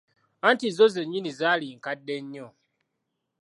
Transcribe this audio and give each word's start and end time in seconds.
Anti 0.47 0.67
zo 0.77 0.85
zennyini 0.93 1.31
zaali 1.39 1.67
nkadde 1.77 2.15
nnyo. 2.23 2.47